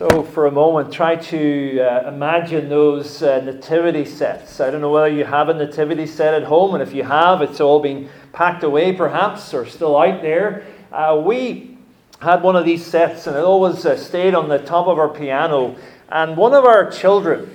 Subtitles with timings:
[0.00, 4.58] So, for a moment, try to uh, imagine those uh, nativity sets.
[4.58, 7.42] I don't know whether you have a nativity set at home, and if you have,
[7.42, 10.64] it's all been packed away perhaps, or still out there.
[10.90, 11.76] Uh, we
[12.18, 15.10] had one of these sets, and it always uh, stayed on the top of our
[15.10, 15.76] piano.
[16.08, 17.54] And one of our children,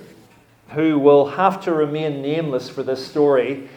[0.68, 3.68] who will have to remain nameless for this story,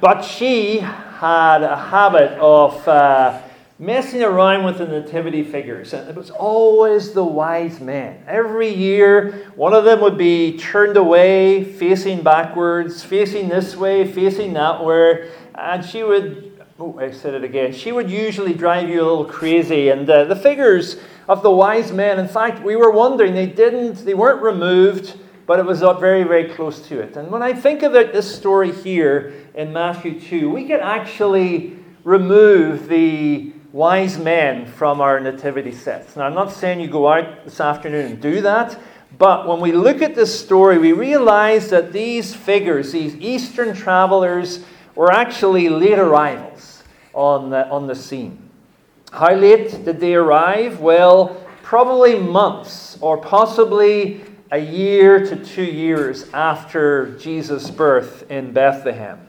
[0.00, 3.40] but she had a habit of uh,
[3.78, 5.92] messing around with the nativity figures.
[5.92, 8.22] And it was always the wise men.
[8.26, 14.54] Every year, one of them would be turned away, facing backwards, facing this way, facing
[14.54, 15.30] that way.
[15.54, 19.26] And she would, oh, I said it again, she would usually drive you a little
[19.26, 19.90] crazy.
[19.90, 20.96] And uh, the figures
[21.28, 25.18] of the wise men, in fact, we were wondering, they didn't, they weren't removed.
[25.46, 27.16] But it was very, very close to it.
[27.16, 32.88] And when I think about this story here in Matthew 2, we can actually remove
[32.88, 36.16] the wise men from our nativity sets.
[36.16, 38.80] Now, I'm not saying you go out this afternoon and do that,
[39.18, 44.64] but when we look at this story, we realize that these figures, these Eastern travelers,
[44.94, 48.48] were actually late arrivals on the, on the scene.
[49.12, 50.80] How late did they arrive?
[50.80, 59.20] Well, probably months or possibly a year to two years after Jesus' birth in Bethlehem.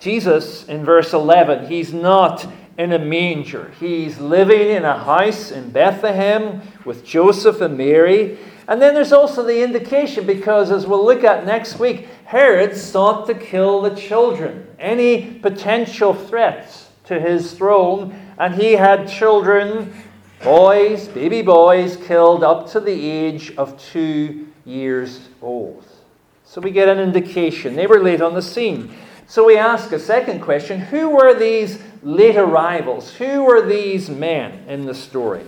[0.00, 3.72] Jesus, in verse 11, he's not in a manger.
[3.78, 8.38] He's living in a house in Bethlehem with Joseph and Mary.
[8.68, 13.26] And then there's also the indication, because as we'll look at next week, Herod sought
[13.26, 18.14] to kill the children, any potential threats to his throne.
[18.38, 19.92] And he had children,
[20.42, 25.84] boys, baby boys, killed up to the age of two years old.
[26.44, 27.76] So we get an indication.
[27.76, 28.94] They were late on the scene.
[29.26, 33.14] So we ask a second question Who were these late arrivals?
[33.14, 35.44] Who were these men in the story?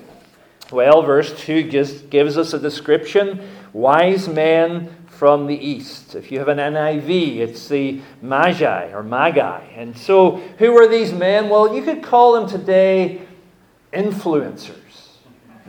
[0.70, 6.14] Well, verse 2 gives, gives us a description wise men from the east.
[6.14, 9.60] If you have an NIV, it's the Magi or Magi.
[9.76, 11.48] And so, who were these men?
[11.48, 13.22] Well, you could call them today
[13.92, 14.76] influencers.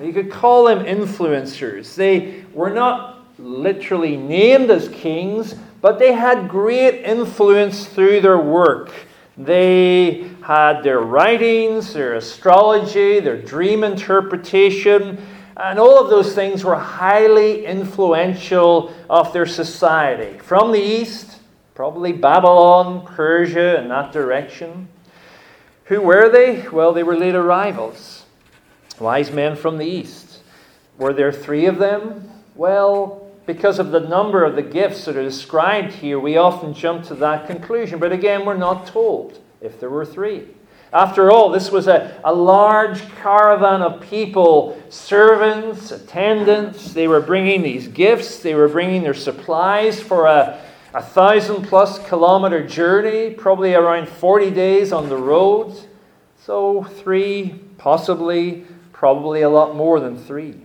[0.01, 1.95] You could call them influencers.
[1.95, 8.91] They were not literally named as kings, but they had great influence through their work.
[9.37, 15.17] They had their writings, their astrology, their dream interpretation,
[15.55, 20.37] and all of those things were highly influential of their society.
[20.39, 21.39] From the east,
[21.75, 24.89] probably Babylon, Persia, in that direction.
[25.85, 26.67] Who were they?
[26.67, 28.25] Well, they were late arrivals,
[28.99, 30.41] wise men from the east.
[30.97, 32.29] Were there three of them?
[32.53, 37.05] Well, because of the number of the gifts that are described here, we often jump
[37.05, 37.97] to that conclusion.
[37.97, 40.45] But again, we're not told if there were three.
[40.91, 46.93] After all, this was a, a large caravan of people, servants, attendants.
[46.93, 50.61] They were bringing these gifts, they were bringing their supplies for a,
[50.93, 55.75] a thousand plus kilometer journey, probably around 40 days on the road.
[56.45, 60.57] So, three, possibly, probably a lot more than three.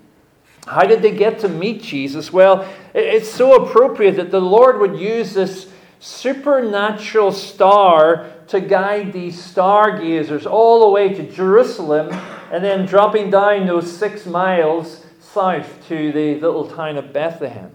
[0.67, 2.31] How did they get to meet Jesus?
[2.31, 5.71] Well, it's so appropriate that the Lord would use this
[6.01, 12.09] supernatural star to guide these stargazers all the way to Jerusalem
[12.53, 17.71] and then dropping down those six miles south to the little town of Bethlehem.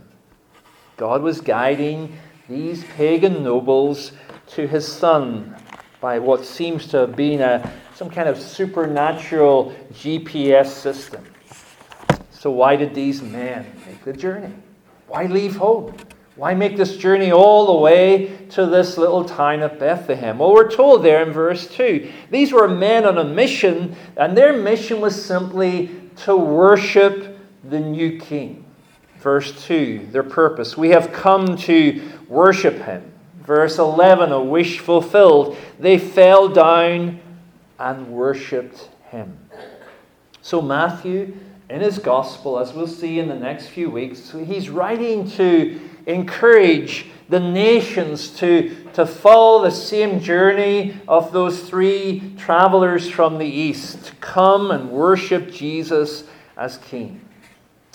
[0.98, 2.18] God was guiding
[2.50, 4.12] these pagan nobles
[4.48, 5.56] to his son
[6.02, 11.26] by what seems to have been a, some kind of supernatural GPS system.
[12.32, 14.54] So, why did these men make the journey?
[15.08, 15.96] Why leave home?
[16.36, 20.40] Why make this journey all the way to this little town of Bethlehem?
[20.40, 24.58] Well, we're told there in verse 2 these were men on a mission, and their
[24.58, 28.66] mission was simply to worship the new king.
[29.20, 30.76] Verse 2, their purpose.
[30.76, 33.12] We have come to worship him.
[33.42, 35.56] Verse 11, a wish fulfilled.
[35.80, 37.20] They fell down
[37.78, 39.38] and worshipped him.
[40.42, 41.38] So, Matthew
[41.70, 47.08] in his gospel, as we'll see in the next few weeks, he's writing to encourage
[47.30, 54.06] the nations to, to follow the same journey of those three travelers from the east
[54.06, 56.26] to come and worship Jesus
[56.58, 57.22] as King.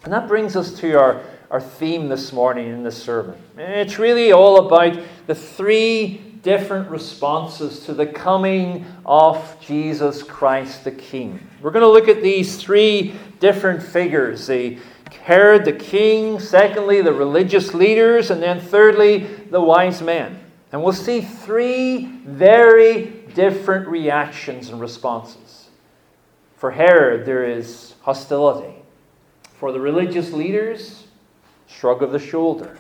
[0.05, 3.37] And that brings us to our, our theme this morning in this sermon.
[3.57, 10.93] It's really all about the three different responses to the coming of Jesus Christ the
[10.93, 11.39] King.
[11.61, 14.79] We're going to look at these three different figures the
[15.15, 20.41] Herod the king, secondly, the religious leaders, and then thirdly, the wise men.
[20.73, 25.69] And we'll see three very different reactions and responses.
[26.57, 28.75] For Herod, there is hostility.
[29.59, 31.07] For the religious leaders,
[31.69, 32.79] shrug of the shoulder,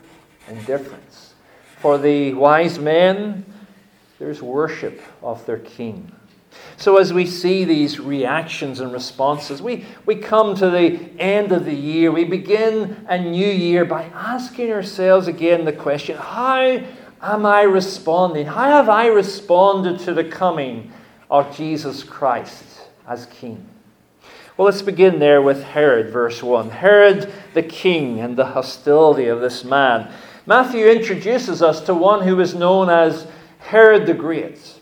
[0.49, 1.35] indifference.
[1.79, 3.45] For the wise men,
[4.19, 6.11] there's worship of their king.
[6.77, 11.65] So, as we see these reactions and responses, we, we come to the end of
[11.65, 12.13] the year.
[12.13, 16.81] We begin a new year by asking ourselves again the question how
[17.21, 18.47] am I responding?
[18.47, 20.93] How have I responded to the coming
[21.31, 22.65] of Jesus Christ
[23.09, 23.69] as King?
[24.57, 26.71] Well, let's begin there with Herod, verse 1.
[26.71, 30.13] Herod the king and the hostility of this man.
[30.47, 33.29] Matthew introduces us to one who is known as
[33.59, 34.78] Herod the Great.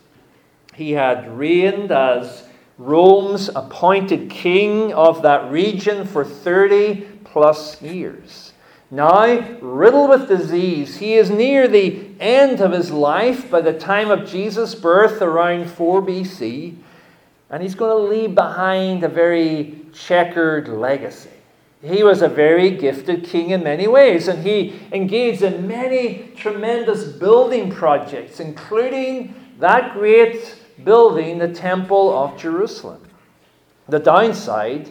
[0.76, 2.46] He had reigned as
[2.76, 8.52] Rome's appointed king of that region for 30 plus years.
[8.90, 9.24] Now,
[9.62, 14.28] riddled with disease, he is near the end of his life by the time of
[14.28, 16.76] Jesus' birth around 4 BC,
[17.48, 21.30] and he's going to leave behind a very checkered legacy.
[21.82, 27.04] He was a very gifted king in many ways, and he engaged in many tremendous
[27.04, 33.02] building projects, including that great building, the Temple of Jerusalem.
[33.88, 34.90] The downside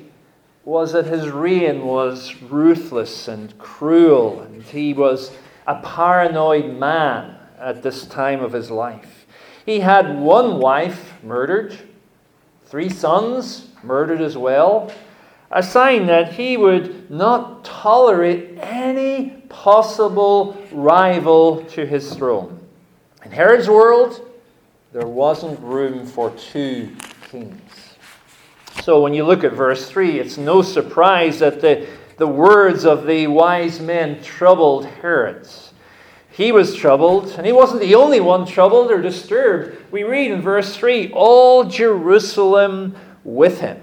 [0.63, 5.31] was that his reign was ruthless and cruel, and he was
[5.67, 9.25] a paranoid man at this time of his life.
[9.65, 11.77] He had one wife murdered,
[12.65, 14.91] three sons murdered as well,
[15.51, 22.59] a sign that he would not tolerate any possible rival to his throne.
[23.23, 24.27] In Herod's world,
[24.95, 26.95] there wasn't room for two
[27.29, 27.97] kings.
[28.81, 33.05] So when you look at verse 3, it's no surprise that the, the words of
[33.05, 35.49] the wise men troubled Herod.
[36.31, 39.91] He was troubled, and he wasn't the only one troubled or disturbed.
[39.91, 42.95] We read in verse 3 all Jerusalem
[43.25, 43.81] with him.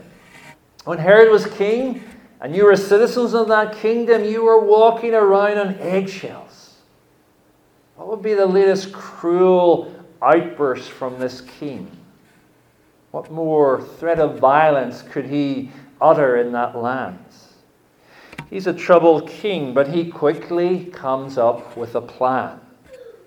[0.87, 2.05] When Herod was king,
[2.41, 6.77] and you were citizens of that kingdom, you were walking around on eggshells.
[7.97, 11.91] What would be the latest cruel outburst from this king?
[13.11, 15.71] What more threat of violence could he
[16.01, 17.19] utter in that land?
[18.53, 22.61] He's a troubled king, but he quickly comes up with a plan.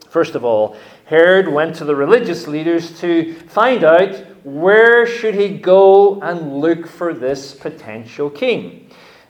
[0.07, 4.15] First of all, Herod went to the religious leaders to find out
[4.45, 8.84] where should he go and look for this potential king.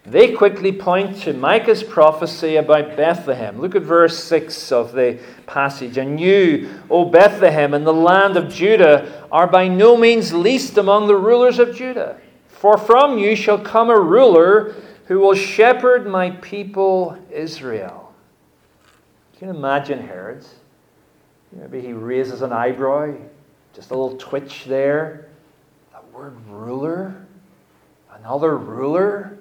[0.06, 3.60] They quickly point to Micah's prophecy about Bethlehem.
[3.60, 5.98] Look at verse 6 of the passage.
[5.98, 11.08] And you, O Bethlehem, in the land of Judah, are by no means least among
[11.08, 12.20] the rulers of Judah.
[12.48, 14.76] For from you shall come a ruler
[15.06, 18.14] who will shepherd my people Israel.
[19.34, 20.46] You Can you imagine Herod?
[21.52, 23.16] Maybe he raises an eyebrow,
[23.74, 25.30] just a little twitch there.
[25.94, 27.26] That word ruler?
[28.14, 29.40] Another ruler?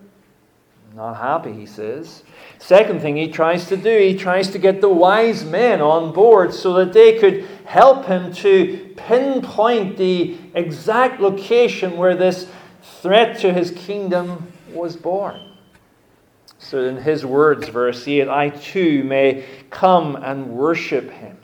[0.95, 2.23] Not happy, he says.
[2.59, 6.55] Second thing he tries to do, he tries to get the wise men on board
[6.55, 12.49] so that they could help him to pinpoint the exact location where this
[13.03, 15.41] threat to his kingdom was born.
[16.59, 21.37] So, in his words, verse 8, I too may come and worship him.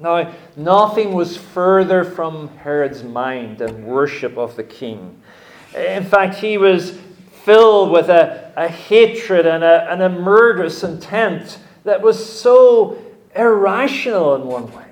[0.00, 5.20] Now, nothing was further from Herod's mind than worship of the king.
[5.76, 6.98] In fact, he was
[7.44, 12.96] filled with a, a hatred and a, and a murderous intent that was so
[13.36, 14.84] irrational in one way.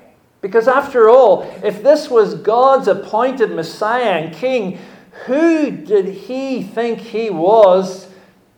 [0.42, 4.78] Because after all, if this was God's appointed Messiah and King,
[5.26, 8.08] who did he think he was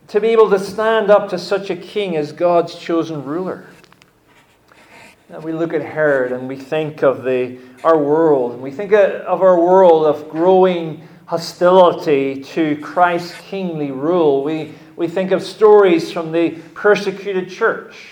[0.07, 3.67] to be able to stand up to such a king as God's chosen ruler?
[5.29, 8.91] Now we look at Herod and we think of the, our world, and we think
[8.91, 14.43] of our world of growing hostility to Christ's kingly rule.
[14.43, 18.09] We, we think of stories from the persecuted church.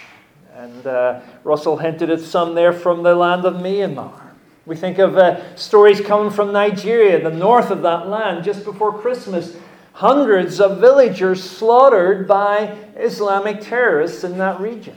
[0.56, 4.20] And uh, Russell hinted at some there from the land of Myanmar.
[4.66, 8.98] We think of uh, stories coming from Nigeria, the north of that land, just before
[8.98, 9.58] Christmas.
[9.94, 14.96] Hundreds of villagers slaughtered by Islamic terrorists in that region.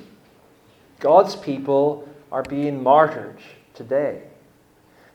[1.01, 3.39] God's people are being martyred
[3.75, 4.23] today.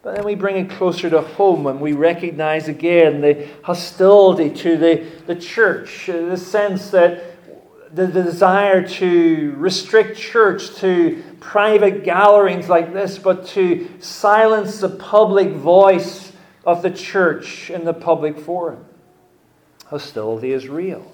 [0.03, 4.77] But then we bring it closer to home and we recognize again the hostility to
[4.77, 7.23] the, the church, uh, the sense that
[7.93, 14.89] the, the desire to restrict church to private gatherings like this, but to silence the
[14.89, 16.31] public voice
[16.65, 18.85] of the church in the public forum.
[19.85, 21.11] Hostility is real.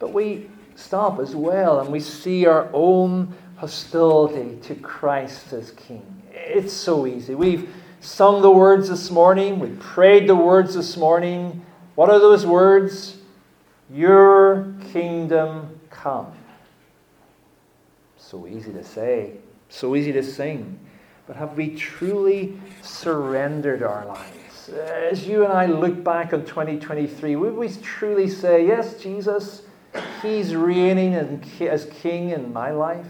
[0.00, 6.22] But we stop as well and we see our own hostility to Christ as King.
[6.32, 7.34] It's so easy.
[7.34, 11.64] We've sung the words this morning, we prayed the words this morning.
[11.94, 13.18] What are those words?
[13.90, 16.32] Your kingdom come.
[18.16, 19.34] So easy to say,
[19.68, 20.78] so easy to sing.
[21.26, 24.68] But have we truly surrendered our lives?
[24.68, 29.62] As you and I look back on 2023, would we truly say, Yes, Jesus,
[30.22, 33.06] He's reigning as King in my life?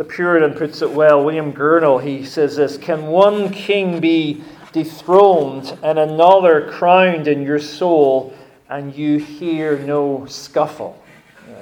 [0.00, 1.22] The Puritan puts it well.
[1.22, 4.42] William Gurnall, he says this Can one king be
[4.72, 8.32] dethroned and another crowned in your soul,
[8.70, 10.98] and you hear no scuffle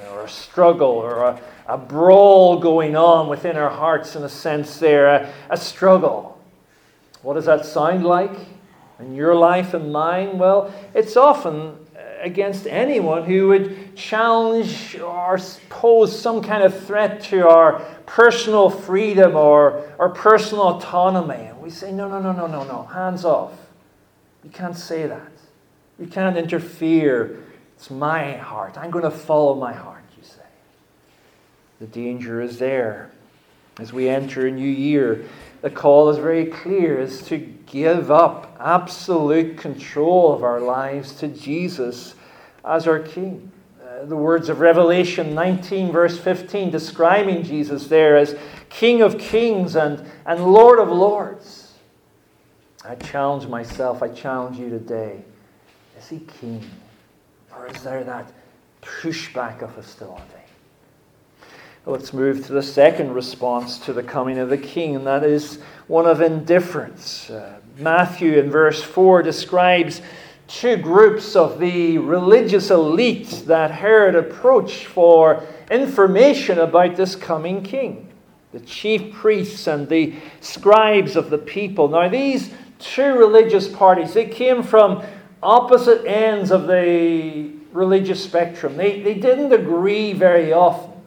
[0.09, 4.79] or a struggle or a, a brawl going on within our hearts, in a sense,
[4.79, 6.41] there, a, a struggle?
[7.21, 8.37] What does that sound like
[8.99, 10.37] in your life and mine?
[10.37, 11.78] Well, it's often
[12.21, 19.35] against anyone who would challenge or pose some kind of threat to our personal freedom
[19.35, 21.45] or, or personal autonomy.
[21.45, 23.53] And we say, no, no, no, no, no, no, hands off.
[24.43, 25.31] You can't say that.
[25.99, 27.43] You can't interfere.
[27.75, 28.77] It's my heart.
[28.77, 30.41] I'm going to follow my heart, you say.
[31.79, 33.11] The danger is there.
[33.79, 35.25] As we enter a new year,
[35.61, 41.27] the call is very clear is to give up absolute control of our lives to
[41.27, 42.15] Jesus
[42.63, 43.51] as our King.
[43.81, 48.37] Uh, the words of Revelation 19, verse 15, describing Jesus there as
[48.69, 51.73] King of kings and, and Lord of lords.
[52.85, 55.21] I challenge myself, I challenge you today.
[55.97, 56.63] Is he king?
[57.55, 58.31] Or is there that
[58.81, 60.38] pushback of hostility?
[61.85, 65.59] Let's move to the second response to the coming of the king, and that is
[65.87, 67.29] one of indifference.
[67.29, 70.01] Uh, Matthew in verse 4 describes
[70.47, 78.05] two groups of the religious elite that Herod approached for information about this coming king
[78.51, 81.87] the chief priests and the scribes of the people.
[81.87, 85.03] Now, these two religious parties, they came from
[85.43, 88.75] opposite ends of the religious spectrum.
[88.75, 90.98] They, they didn't agree very often.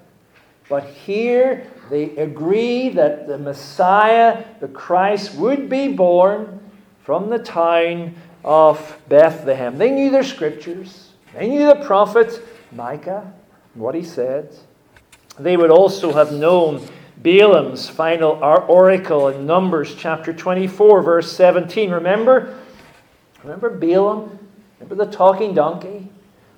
[0.73, 6.61] But here they agree that the Messiah, the Christ, would be born
[7.03, 9.77] from the town of Bethlehem.
[9.77, 12.41] They knew their scriptures, they knew the prophet
[12.73, 13.31] Micah,
[13.75, 14.57] and what he said.
[15.39, 16.89] They would also have known
[17.19, 21.91] Balaam's final oracle in Numbers chapter 24, verse 17.
[21.91, 22.59] Remember?
[23.43, 24.39] Remember Balaam?
[24.81, 26.09] Remember the talking donkey?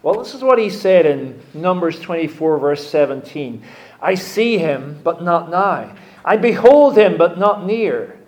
[0.04, 3.64] Well, this is what he said in Numbers 24, verse 17.
[4.04, 5.96] I see him, but not nigh.
[6.23, 8.18] I behold him, but not near.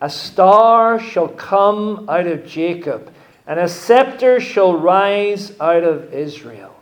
[0.00, 3.12] A star shall come out of Jacob,
[3.46, 6.74] and a scepter shall rise out of Israel.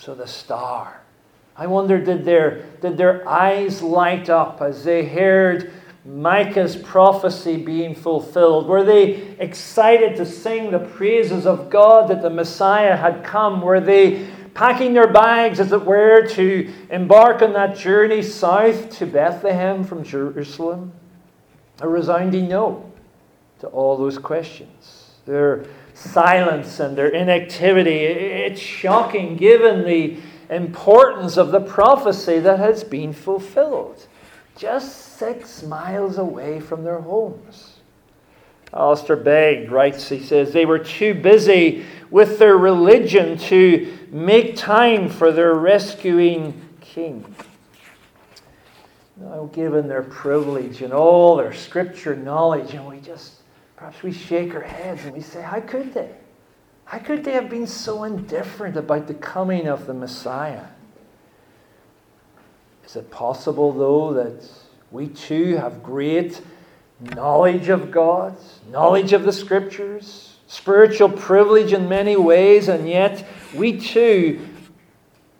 [0.00, 1.00] So the star.
[1.56, 5.72] I wonder, did their, did their eyes light up as they heard
[6.04, 8.66] Micah's prophecy being fulfilled?
[8.66, 13.60] Were they excited to sing the praises of God that the Messiah had come?
[13.62, 19.06] Were they packing their bags, as it were, to embark on that journey south to
[19.06, 20.92] Bethlehem from Jerusalem?
[21.80, 22.90] A resounding no
[23.60, 25.12] to all those questions.
[25.26, 25.64] Their
[25.94, 30.16] silence and their inactivity, it's shocking given the
[30.50, 34.06] importance of the prophecy that has been fulfilled
[34.58, 37.77] just six miles away from their homes.
[38.72, 45.08] Alistair Begg writes, he says, they were too busy with their religion to make time
[45.08, 47.34] for their rescuing king.
[49.16, 53.34] Now, given their privilege and all their scripture knowledge, and we just,
[53.76, 56.10] perhaps we shake our heads and we say, How could they?
[56.84, 60.64] How could they have been so indifferent about the coming of the Messiah?
[62.84, 64.48] Is it possible, though, that
[64.90, 66.40] we too have great
[67.00, 68.36] knowledge of God,
[68.70, 74.46] knowledge of the Scriptures, spiritual privilege in many ways, and yet we too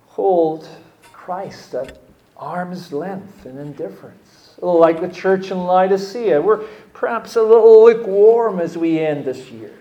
[0.07, 0.69] hold
[1.13, 1.99] Christ at
[2.37, 4.55] arm's length in indifference.
[4.61, 9.73] Like the church in Laodicea, we're perhaps a little lukewarm as we end this year.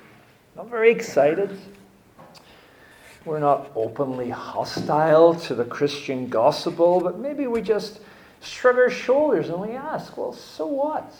[0.55, 1.59] Not very excited.
[3.25, 7.99] We're not openly hostile to the Christian gospel, but maybe we just
[8.41, 11.13] shrug our shoulders and we ask, well, so what?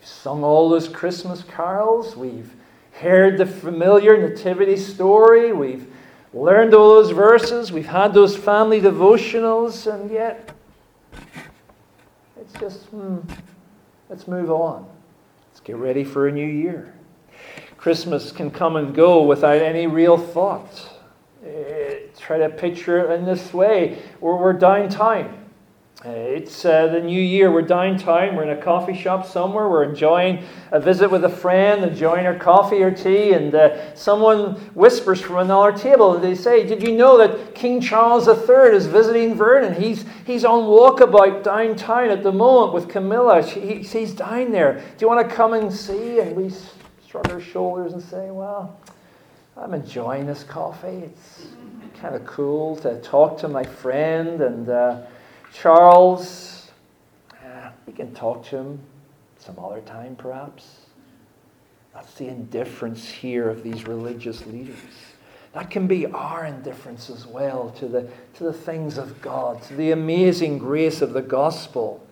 [0.00, 2.16] We've sung all those Christmas carols.
[2.16, 2.50] We've
[2.92, 5.52] heard the familiar nativity story.
[5.52, 5.92] We've
[6.32, 7.70] learned all those verses.
[7.70, 9.92] We've had those family devotionals.
[9.92, 10.56] And yet,
[12.40, 13.18] it's just, hmm,
[14.08, 14.86] let's move on.
[15.50, 16.94] Let's get ready for a new year.
[17.76, 20.98] Christmas can come and go without any real thought.
[21.44, 21.50] Uh,
[22.18, 24.00] try to picture it in this way.
[24.18, 25.39] We're, we're downtown
[26.02, 27.52] it's uh, the new year.
[27.52, 28.34] We're downtown.
[28.34, 29.68] We're in a coffee shop somewhere.
[29.68, 30.42] We're enjoying
[30.72, 35.36] a visit with a friend, enjoying our coffee or tea, and uh, someone whispers from
[35.36, 36.18] another table.
[36.18, 39.74] They say, Did you know that King Charles III is visiting Vernon?
[39.74, 43.46] He's, he's on walkabout downtown at the moment with Camilla.
[43.46, 44.82] She, he's down there.
[44.96, 46.20] Do you want to come and see?
[46.20, 46.50] And we
[47.06, 48.80] shrug our shoulders and say, Well,
[49.54, 51.02] I'm enjoying this coffee.
[51.04, 51.48] It's
[52.00, 54.66] kind of cool to talk to my friend and.
[54.66, 55.02] Uh,
[55.52, 56.70] Charles,
[57.32, 58.80] uh, we can talk to him
[59.38, 60.80] some other time, perhaps.
[61.94, 64.76] That's the indifference here of these religious leaders.
[65.52, 69.74] That can be our indifference as well to the, to the things of God, to
[69.74, 72.06] the amazing grace of the gospel.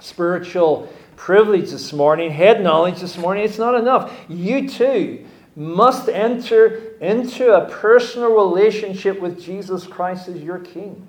[0.00, 4.14] Spiritual privilege this morning, head knowledge this morning, it's not enough.
[4.28, 11.04] You too must enter into a personal relationship with Jesus Christ as your King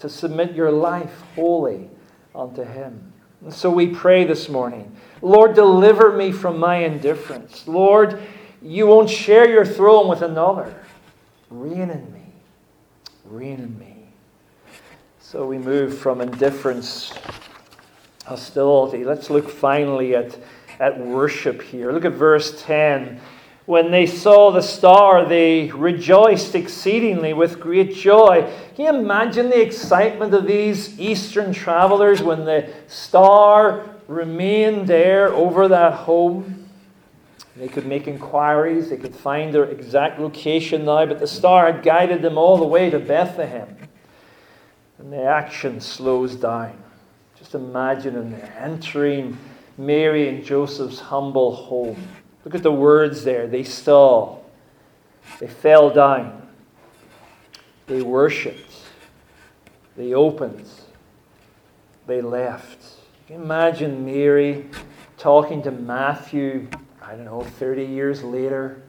[0.00, 1.88] to submit your life wholly
[2.34, 3.12] unto Him.
[3.42, 7.68] And so we pray this morning Lord, deliver me from my indifference.
[7.68, 8.22] Lord,
[8.62, 10.74] you won't share your throne with another.
[11.50, 12.32] Reign in me.
[13.24, 13.96] Reign in me.
[15.18, 17.12] So we move from indifference,
[18.26, 19.04] hostility.
[19.04, 20.38] Let's look finally at,
[20.78, 21.92] at worship here.
[21.92, 23.20] Look at verse 10.
[23.66, 28.50] When they saw the star, they rejoiced exceedingly with great joy.
[28.74, 35.68] Can you imagine the excitement of these Eastern travelers when the star remained there over
[35.68, 36.68] that home?
[37.56, 41.82] They could make inquiries, they could find their exact location now, but the star had
[41.82, 43.76] guided them all the way to Bethlehem.
[44.98, 46.82] And the action slows down.
[47.38, 49.36] Just imagine them entering
[49.76, 52.02] Mary and Joseph's humble home.
[52.50, 53.46] Look at the words there.
[53.46, 54.38] They saw,
[55.38, 56.48] they fell down,
[57.86, 58.74] they worshipped,
[59.96, 60.68] they opened,
[62.08, 62.96] they left.
[63.28, 64.66] Can you imagine Mary
[65.16, 66.66] talking to Matthew,
[67.00, 68.82] I don't know, 30 years later,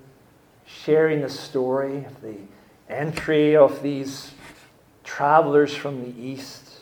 [0.65, 2.37] sharing the story of the
[2.89, 4.31] entry of these
[5.03, 6.79] travelers from the east?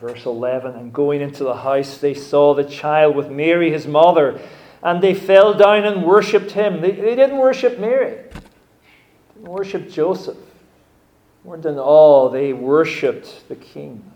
[0.00, 4.40] Verse 11 And going into the house, they saw the child with Mary, his mother
[4.86, 6.80] and they fell down and worshipped him.
[6.80, 10.38] They, they didn't worship Mary, they didn't worship Joseph.
[11.44, 14.12] More than all, they worshipped the king.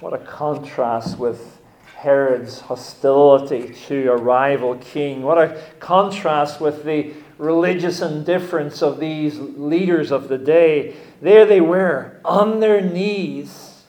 [0.00, 1.58] What a contrast with
[1.94, 5.22] Herod's hostility to a rival king.
[5.22, 10.96] What a contrast with the religious indifference of these leaders of the day.
[11.22, 13.84] There they were, on their knees,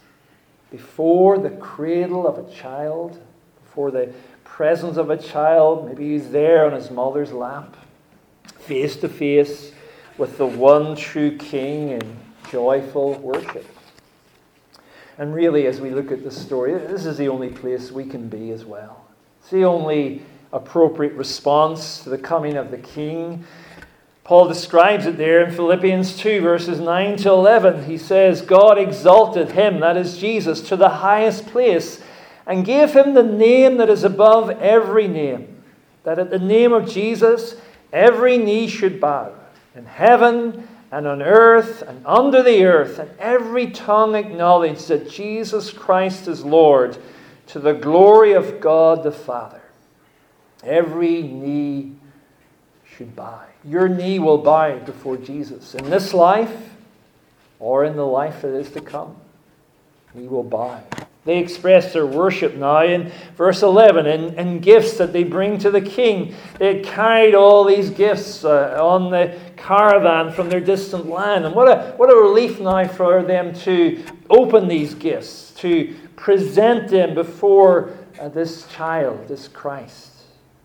[0.72, 3.22] before the cradle of a child,
[3.64, 4.14] before the
[4.58, 5.86] presence of a child.
[5.88, 7.78] Maybe he's there on his mother's lap,
[8.58, 9.72] face to face
[10.17, 12.17] with the one true King in
[12.50, 13.67] joyful worship.
[15.20, 18.30] And really, as we look at the story, this is the only place we can
[18.30, 19.06] be as well.
[19.41, 23.46] It's the only appropriate response to the coming of the King.
[24.24, 27.86] Paul describes it there in Philippians 2, verses 9 to 11.
[27.86, 32.02] He says, God exalted him, that is Jesus, to the highest place
[32.48, 35.62] and gave him the name that is above every name,
[36.04, 37.58] that at the name of Jesus
[37.92, 39.34] every knee should bow,
[39.76, 45.72] in heaven and on earth and under the earth, and every tongue acknowledge that Jesus
[45.72, 46.98] Christ is Lord,
[47.48, 49.62] to the glory of God the Father.
[50.64, 51.94] Every knee
[52.86, 53.42] should bow.
[53.66, 56.70] Your knee will bow before Jesus in this life
[57.60, 59.16] or in the life that is to come.
[60.14, 60.82] We will bow.
[61.28, 65.70] They express their worship now in verse 11 and, and gifts that they bring to
[65.70, 66.34] the king.
[66.58, 71.44] They had carried all these gifts uh, on the caravan from their distant land.
[71.44, 76.88] And what a, what a relief now for them to open these gifts, to present
[76.88, 80.13] them before uh, this child, this Christ.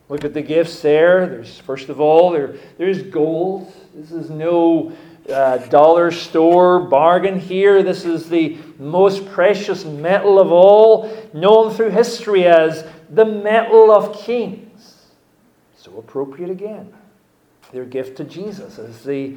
[0.09, 1.27] Look at the gifts there.
[1.27, 3.75] There's, first of all, there, there's gold.
[3.97, 4.93] This is no
[5.31, 7.83] uh, dollar store bargain here.
[7.83, 14.17] This is the most precious metal of all, known through history as the metal of
[14.17, 15.07] kings.
[15.77, 16.93] So appropriate again.
[17.73, 19.37] Their gift to Jesus as the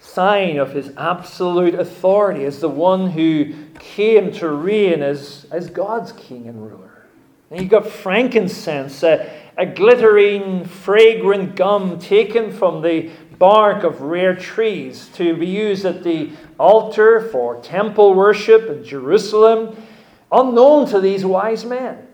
[0.00, 6.12] sign of his absolute authority, as the one who came to reign as, as God's
[6.12, 7.06] king and ruler.
[7.50, 14.34] And you've got frankincense, a, a glittering, fragrant gum taken from the bark of rare
[14.34, 19.76] trees to be used at the altar for temple worship in Jerusalem,
[20.32, 22.06] unknown to these wise men,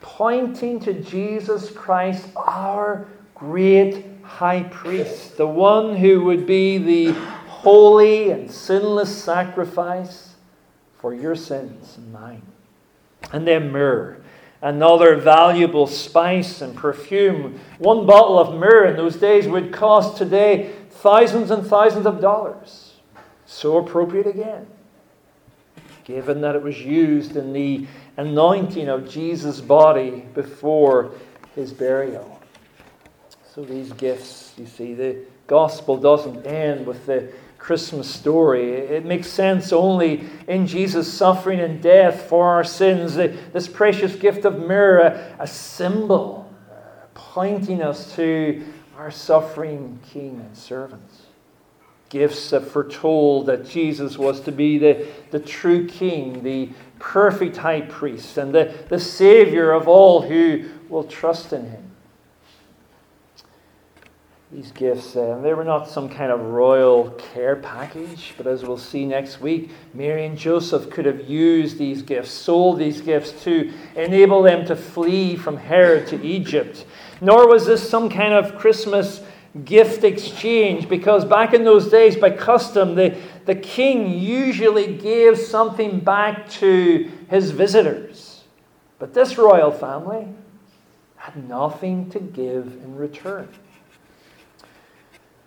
[0.00, 7.12] pointing to Jesus Christ, our great high priest, the one who would be the
[7.48, 10.34] holy and sinless sacrifice
[10.98, 12.42] for your sins and mine.
[13.32, 14.17] And then myrrh,
[14.60, 17.60] another valuable spice and perfume.
[17.78, 22.94] One bottle of myrrh in those days would cost today thousands and thousands of dollars.
[23.46, 24.66] So appropriate again,
[26.04, 31.12] given that it was used in the anointing of Jesus' body before
[31.54, 32.40] his burial.
[33.54, 38.70] So these gifts, you see, the gospel doesn't end with the Christmas story.
[38.72, 43.14] It makes sense only in Jesus' suffering and death for our sins.
[43.16, 46.74] This precious gift of myrrh, a symbol uh,
[47.14, 48.64] pointing us to
[48.96, 51.22] our suffering King and servants.
[52.08, 57.82] Gifts that foretold that Jesus was to be the, the true King, the perfect high
[57.82, 61.87] priest, and the, the Savior of all who will trust in him
[64.50, 65.14] these gifts.
[65.14, 69.40] Uh, they were not some kind of royal care package, but as we'll see next
[69.40, 74.64] week, Mary and Joseph could have used these gifts, sold these gifts to enable them
[74.64, 76.86] to flee from Herod to Egypt.
[77.20, 79.22] Nor was this some kind of Christmas
[79.64, 86.00] gift exchange, because back in those days, by custom, the, the king usually gave something
[86.00, 88.44] back to his visitors.
[88.98, 90.28] But this royal family
[91.16, 93.48] had nothing to give in return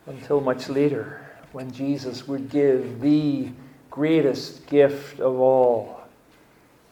[0.08, 3.50] until much later when Jesus would give the
[3.90, 6.02] greatest gift of all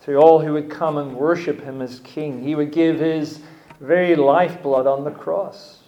[0.06, 2.42] to all who would come and worship him as king.
[2.42, 3.42] He would give his
[3.80, 5.80] very lifeblood on the cross.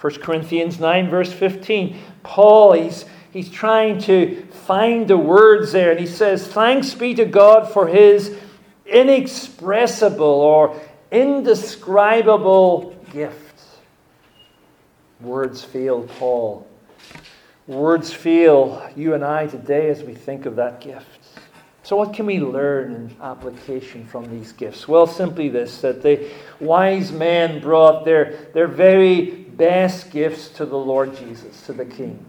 [0.00, 1.98] 1 Corinthians 9, verse 15.
[2.22, 7.24] Paul, he's, he's trying to find the words there, and he says, Thanks be to
[7.24, 8.38] God for his
[8.86, 13.47] inexpressible or indescribable gift.
[15.20, 16.66] Words fail Paul.
[17.66, 21.06] Words fail you and I today as we think of that gift.
[21.82, 24.86] So, what can we learn in application from these gifts?
[24.86, 26.28] Well, simply this that the
[26.60, 32.24] wise men brought their, their very best gifts to the Lord Jesus, to the King.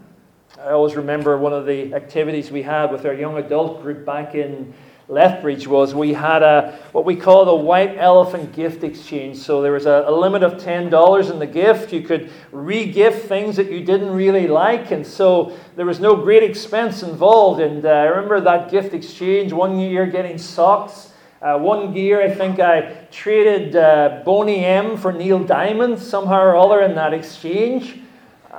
[0.58, 4.34] I always remember one of the activities we had with our young adult group back
[4.34, 4.74] in
[5.10, 9.36] Lethbridge was we had a what we call the white elephant gift exchange.
[9.38, 11.92] So there was a, a limit of ten dollars in the gift.
[11.92, 16.44] You could re-gift things that you didn't really like, and so there was no great
[16.44, 17.60] expense involved.
[17.60, 19.52] And uh, I remember that gift exchange.
[19.52, 21.08] One year getting socks.
[21.42, 26.56] Uh, one year, I think I traded uh, Boney M for Neil Diamond somehow or
[26.56, 27.98] other in that exchange.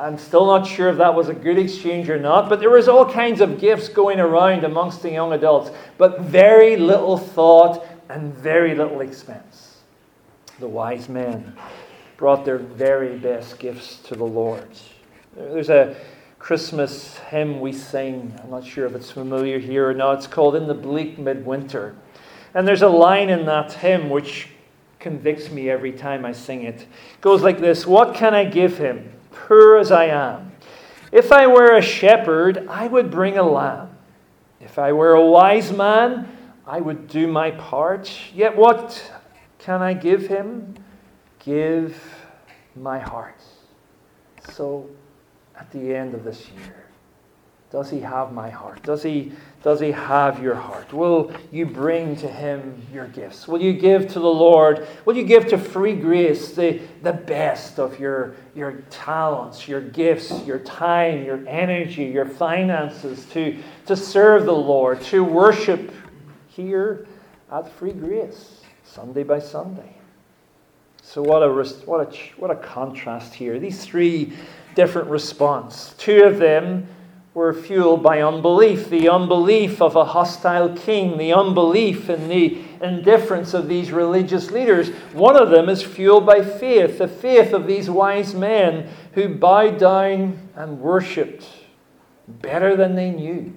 [0.02, 2.88] I'm still not sure if that was a good exchange or not, but there was
[2.88, 8.34] all kinds of gifts going around amongst the young adults, but very little thought and
[8.34, 9.78] very little expense.
[10.60, 11.56] The wise men
[12.18, 14.68] brought their very best gifts to the Lord.
[15.36, 15.96] There's a
[16.40, 18.34] Christmas hymn we sing.
[18.44, 20.18] I'm not sure if it's familiar here or not.
[20.18, 21.96] It's called In the Bleak Midwinter.
[22.56, 24.50] And there's a line in that hymn which
[25.00, 26.82] convicts me every time I sing it.
[26.82, 29.14] It goes like this What can I give him?
[29.48, 30.52] Poor as I am.
[31.12, 33.90] If I were a shepherd, I would bring a lamb.
[34.60, 36.28] If I were a wise man,
[36.66, 38.12] I would do my part.
[38.34, 39.12] Yet what
[39.60, 40.76] can I give him?
[41.40, 42.02] Give
[42.76, 43.42] my heart.
[44.52, 44.90] So,
[45.58, 46.86] at the end of this year,
[47.72, 48.84] does he have my heart?
[48.84, 49.32] Does he
[49.64, 50.92] does he have your heart?
[50.92, 53.48] Will you bring to him your gifts?
[53.48, 54.88] Will you give to the Lord?
[55.06, 60.44] Will you give to free grace the, the best of your, your talents, your gifts,
[60.46, 63.56] your time, your energy, your finances to,
[63.86, 65.94] to serve the Lord, to worship
[66.48, 67.06] here
[67.52, 69.96] at free grace, Sunday by Sunday?
[71.04, 71.52] So, what a,
[71.86, 73.60] what a, what a contrast here.
[73.60, 74.34] These three
[74.74, 75.94] different responses.
[76.00, 76.88] Two of them
[77.34, 83.54] were fueled by unbelief the unbelief of a hostile king, the unbelief and the indifference
[83.54, 84.90] of these religious leaders.
[85.14, 89.80] One of them is fueled by faith, the faith of these wise men who bowed
[89.80, 91.46] down and worshipped
[92.28, 93.56] better than they knew.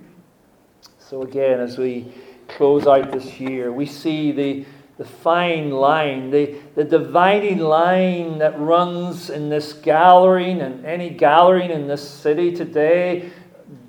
[0.99, 2.13] So, again, as we
[2.47, 8.57] close out this year, we see the the fine line, the, the dividing line that
[8.61, 13.33] runs in this gallery and any gallery in this city today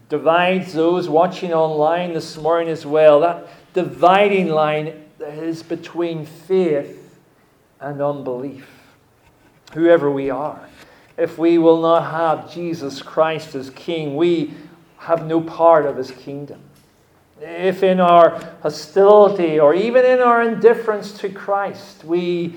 [0.10, 3.22] divides those watching online this morning as well.
[3.22, 7.20] That dividing line is between faith
[7.80, 8.68] and unbelief.
[9.74, 10.70] Whoever we are,
[11.18, 14.54] if we will not have Jesus Christ as King, we
[14.98, 16.62] have no part of his kingdom.
[17.42, 22.56] If in our hostility or even in our indifference to Christ, we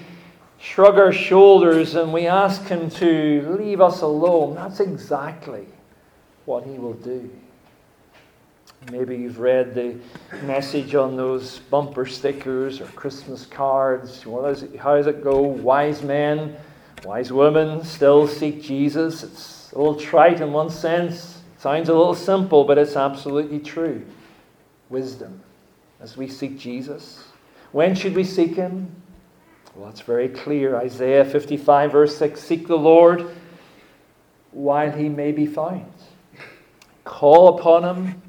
[0.61, 5.67] shrug our shoulders and we ask him to leave us alone, that's exactly
[6.49, 7.31] what he will do.
[8.91, 9.97] Maybe you've read the
[10.45, 14.25] message on those bumper stickers or Christmas cards.
[14.25, 15.43] It, how does it go?
[15.43, 16.57] Wise men,
[17.05, 19.23] wise women still seek Jesus.
[19.23, 21.43] It's a little trite in one sense.
[21.55, 24.07] It sounds a little simple, but it's absolutely true.
[24.89, 25.43] Wisdom
[26.01, 27.25] as we seek Jesus.
[27.73, 28.91] When should we seek him?
[29.75, 30.77] Well, it's very clear.
[30.77, 33.37] Isaiah 55, verse 6 Seek the Lord
[34.53, 35.93] while he may be found.
[37.09, 38.23] Call upon him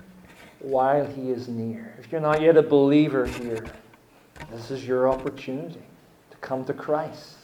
[0.60, 1.94] while he is near.
[2.00, 3.66] If you're not yet a believer here,
[4.54, 5.82] this is your opportunity
[6.32, 7.36] to come to Christ,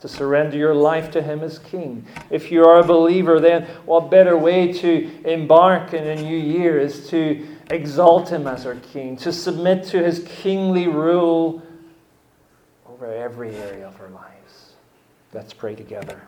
[0.00, 2.04] to surrender your life to him as King.
[2.30, 6.80] If you are a believer, then what better way to embark in a new year
[6.80, 11.62] is to exalt him as our King, to submit to his kingly rule
[12.88, 14.72] over every area of our lives.
[15.32, 16.22] Let's pray together.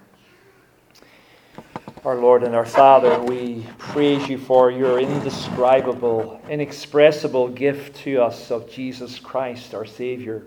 [2.05, 8.51] Our Lord and our Father, we praise you for your indescribable, inexpressible gift to us
[8.51, 10.45] of Jesus Christ, our Savior.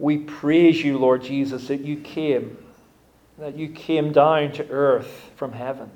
[0.00, 2.58] We praise you, Lord Jesus, that you came,
[3.38, 5.88] that you came down to earth from heaven,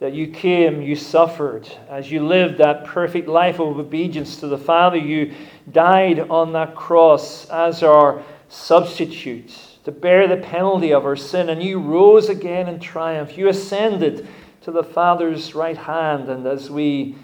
[0.00, 4.58] that you came, you suffered, as you lived that perfect life of obedience to the
[4.58, 5.32] Father, you
[5.72, 11.62] died on that cross as our substitute to bear the penalty of our sin, and
[11.62, 13.38] you rose again in triumph.
[13.38, 14.28] You ascended
[14.62, 17.16] to the Father's right hand, and as we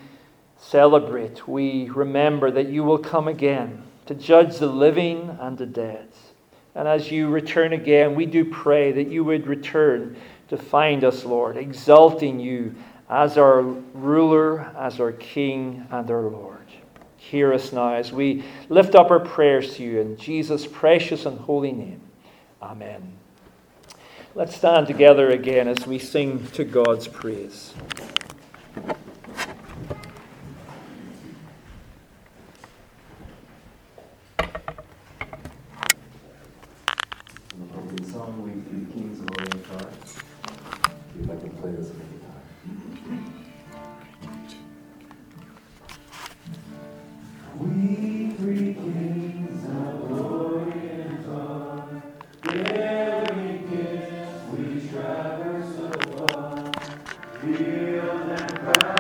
[0.59, 6.09] celebrate, we remember that you will come again to judge the living and the dead.
[6.75, 10.16] And as you return again, we do pray that you would return
[10.49, 12.75] to find us, Lord, exalting you
[13.09, 16.66] as our ruler, as our King, and our Lord.
[17.16, 21.38] Hear us now as we lift up our prayers to you in Jesus' precious and
[21.40, 22.01] holy name.
[22.62, 23.19] Amen.
[24.35, 27.75] Let's stand together again as we sing to God's praise.